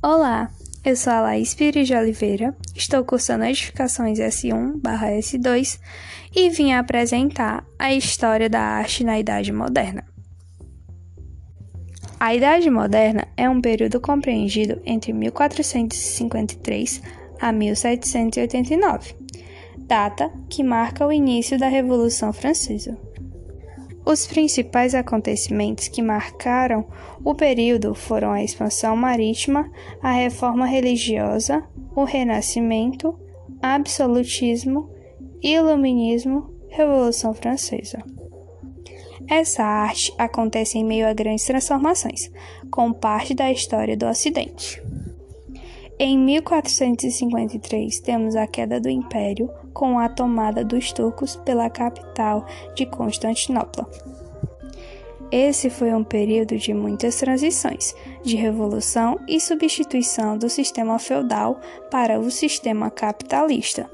Olá, 0.00 0.48
eu 0.84 0.94
sou 0.94 1.12
a 1.12 1.20
Laís 1.22 1.54
Pires 1.54 1.88
de 1.88 1.94
Oliveira, 1.94 2.56
estou 2.72 3.04
cursando 3.04 3.44
Edificações 3.44 4.20
S1/S2 4.20 5.80
e 6.36 6.48
vim 6.50 6.72
apresentar 6.72 7.66
a 7.76 7.92
história 7.92 8.48
da 8.48 8.60
arte 8.60 9.02
na 9.02 9.18
Idade 9.18 9.52
Moderna. 9.52 10.04
A 12.20 12.32
Idade 12.32 12.70
Moderna 12.70 13.26
é 13.36 13.50
um 13.50 13.60
período 13.60 14.00
compreendido 14.00 14.80
entre 14.86 15.12
1453 15.12 17.02
a 17.40 17.50
1789, 17.50 19.16
data 19.78 20.30
que 20.48 20.62
marca 20.62 21.04
o 21.04 21.12
início 21.12 21.58
da 21.58 21.66
Revolução 21.66 22.32
Francesa. 22.32 22.96
Os 24.10 24.26
principais 24.26 24.94
acontecimentos 24.94 25.86
que 25.86 26.00
marcaram 26.00 26.86
o 27.22 27.34
período 27.34 27.94
foram 27.94 28.32
a 28.32 28.42
expansão 28.42 28.96
marítima, 28.96 29.70
a 30.00 30.10
reforma 30.12 30.64
religiosa, 30.64 31.62
o 31.94 32.04
renascimento, 32.04 33.14
absolutismo, 33.60 34.88
iluminismo, 35.42 36.54
Revolução 36.70 37.34
Francesa. 37.34 38.02
Essa 39.28 39.62
arte 39.62 40.10
acontece 40.16 40.78
em 40.78 40.84
meio 40.86 41.06
a 41.06 41.12
grandes 41.12 41.44
transformações, 41.44 42.30
com 42.70 42.90
parte 42.94 43.34
da 43.34 43.52
história 43.52 43.94
do 43.94 44.06
Ocidente. 44.06 44.82
Em 46.00 46.16
1453, 46.16 47.98
temos 47.98 48.36
a 48.36 48.46
queda 48.46 48.80
do 48.80 48.88
Império 48.88 49.50
com 49.74 49.98
a 49.98 50.08
tomada 50.08 50.64
dos 50.64 50.92
turcos 50.92 51.34
pela 51.34 51.68
capital 51.68 52.46
de 52.76 52.86
Constantinopla. 52.86 53.90
Esse 55.32 55.68
foi 55.68 55.92
um 55.92 56.04
período 56.04 56.56
de 56.56 56.72
muitas 56.72 57.16
transições, 57.16 57.96
de 58.22 58.36
revolução 58.36 59.18
e 59.26 59.40
substituição 59.40 60.38
do 60.38 60.48
sistema 60.48 61.00
feudal 61.00 61.60
para 61.90 62.20
o 62.20 62.30
sistema 62.30 62.92
capitalista. 62.92 63.90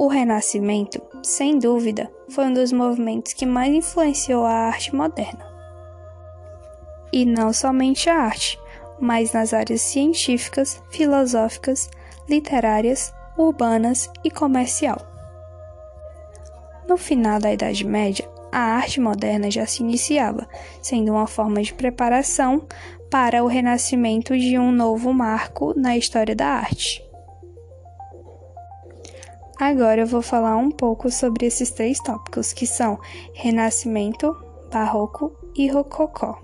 O 0.00 0.08
Renascimento, 0.08 1.00
sem 1.22 1.56
dúvida, 1.56 2.10
foi 2.28 2.46
um 2.46 2.52
dos 2.52 2.72
movimentos 2.72 3.32
que 3.32 3.46
mais 3.46 3.72
influenciou 3.72 4.44
a 4.44 4.52
arte 4.52 4.92
moderna. 4.92 5.46
E 7.12 7.24
não 7.24 7.52
somente 7.52 8.10
a 8.10 8.16
arte, 8.16 8.58
mas 9.00 9.32
nas 9.32 9.52
áreas 9.52 9.80
científicas, 9.82 10.82
filosóficas, 10.90 11.88
literárias, 12.28 13.12
urbanas 13.36 14.10
e 14.24 14.30
comercial. 14.30 14.98
No 16.88 16.96
final 16.96 17.38
da 17.38 17.52
Idade 17.52 17.84
Média, 17.84 18.28
a 18.52 18.60
arte 18.60 19.00
moderna 19.00 19.50
já 19.50 19.66
se 19.66 19.82
iniciava, 19.82 20.48
sendo 20.80 21.12
uma 21.12 21.26
forma 21.26 21.60
de 21.62 21.74
preparação 21.74 22.66
para 23.10 23.42
o 23.42 23.46
renascimento 23.46 24.36
de 24.38 24.58
um 24.58 24.72
novo 24.72 25.12
marco 25.12 25.78
na 25.78 25.96
história 25.96 26.34
da 26.34 26.46
arte. 26.46 27.04
Agora 29.58 30.02
eu 30.02 30.06
vou 30.06 30.20
falar 30.20 30.56
um 30.56 30.70
pouco 30.70 31.10
sobre 31.10 31.46
esses 31.46 31.70
três 31.70 31.98
tópicos, 31.98 32.52
que 32.52 32.66
são 32.66 32.98
Renascimento, 33.32 34.36
Barroco 34.70 35.32
e 35.54 35.68
Rococó. 35.68 36.38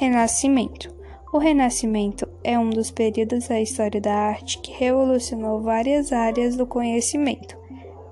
Renascimento. 0.00 0.94
O 1.32 1.38
Renascimento 1.38 2.28
é 2.44 2.56
um 2.56 2.70
dos 2.70 2.88
períodos 2.88 3.48
da 3.48 3.60
história 3.60 4.00
da 4.00 4.14
arte 4.14 4.60
que 4.60 4.70
revolucionou 4.70 5.60
várias 5.60 6.12
áreas 6.12 6.56
do 6.56 6.64
conhecimento, 6.64 7.56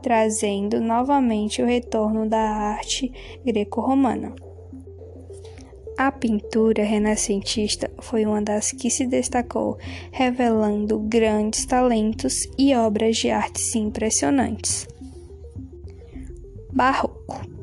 trazendo 0.03 0.81
novamente 0.81 1.63
o 1.63 1.65
retorno 1.65 2.29
da 2.29 2.41
arte 2.41 3.13
greco-romana. 3.45 4.35
A 5.97 6.11
pintura 6.11 6.83
renascentista 6.83 7.89
foi 8.01 8.27
uma 8.27 8.43
das 8.43 8.73
que 8.73 8.91
se 8.91 9.07
destacou, 9.07 9.79
revelando 10.11 10.99
grandes 10.99 11.65
talentos 11.67 12.49
e 12.59 12.75
obras 12.75 13.17
de 13.17 13.31
arte 13.31 13.79
impressionantes. 13.79 14.89
Barroco 16.73 17.56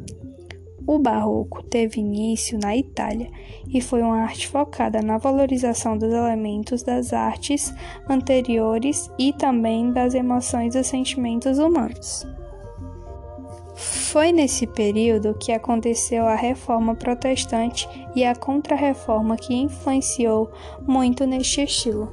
o 0.86 1.00
Barroco 1.00 1.64
teve 1.64 2.00
início 2.00 2.60
na 2.60 2.76
Itália 2.76 3.30
e 3.68 3.82
foi 3.82 4.02
uma 4.02 4.22
arte 4.22 4.48
focada 4.48 5.02
na 5.02 5.18
valorização 5.18 5.98
dos 5.98 6.12
elementos 6.14 6.84
das 6.84 7.14
artes 7.14 7.74
anteriores 8.10 9.10
e 9.18 9.32
também 9.34 9.92
das 9.92 10.14
emoções 10.14 10.76
e 10.76 10.84
sentimentos 10.84 11.58
humanos. 11.58 12.28
Foi 13.76 14.32
nesse 14.32 14.68
período 14.68 15.34
que 15.34 15.52
aconteceu 15.52 16.28
a 16.28 16.36
Reforma 16.36 16.94
Protestante 16.94 17.90
e 18.16 18.24
a 18.24 18.36
Contra-Reforma 18.36 19.36
que 19.36 19.56
influenciou 19.56 20.52
muito 20.86 21.26
neste 21.26 21.64
estilo. 21.64 22.12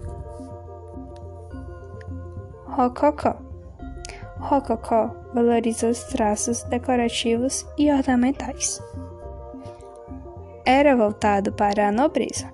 Rococó 2.64 3.49
Rococó 4.40 5.14
valoriza 5.34 5.88
os 5.88 6.02
traços 6.04 6.62
decorativos 6.64 7.66
e 7.78 7.90
ornamentais. 7.92 8.80
Era 10.64 10.96
voltado 10.96 11.52
para 11.52 11.88
a 11.88 11.92
nobreza, 11.92 12.50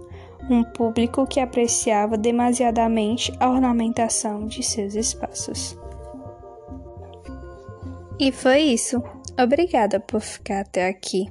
um 0.50 0.62
público 0.62 1.26
que 1.26 1.41
apreciava 1.41 2.16
demasiadamente 2.16 3.32
a 3.41 3.48
ornamentação 3.48 4.46
de 4.46 4.62
seus 4.62 4.94
espaços. 4.94 5.78
E 8.19 8.32
foi 8.32 8.60
isso. 8.60 9.02
Obrigada 9.38 10.00
por 10.00 10.20
ficar 10.20 10.60
até 10.60 10.88
aqui. 10.88 11.30